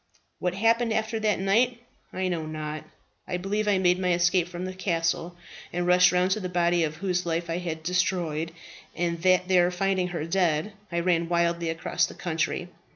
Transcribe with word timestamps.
"What 0.39 0.55
happened 0.55 0.93
after 0.93 1.19
that 1.19 1.37
night 1.39 1.77
I 2.11 2.27
know 2.27 2.47
not. 2.47 2.85
I 3.27 3.37
believe 3.37 3.65
that 3.65 3.71
I 3.73 3.77
made 3.77 3.99
my 3.99 4.13
escape 4.13 4.47
from 4.47 4.65
the 4.65 4.73
castle 4.73 5.37
and 5.71 5.85
rushed 5.85 6.11
round 6.11 6.31
to 6.31 6.39
the 6.39 6.49
body 6.49 6.83
of 6.83 6.95
her 6.95 6.99
whose 7.01 7.23
life 7.27 7.51
I 7.51 7.59
had 7.59 7.83
destroyed, 7.83 8.51
and 8.95 9.21
that 9.21 9.47
there 9.47 9.69
finding 9.69 10.07
her 10.07 10.25
dead, 10.25 10.73
I 10.91 11.01
ran 11.01 11.29
wildly 11.29 11.69
across 11.69 12.07
the 12.07 12.15
country. 12.15 12.69